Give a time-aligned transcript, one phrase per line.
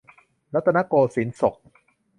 [0.53, 1.55] รัตนโกสินทรศก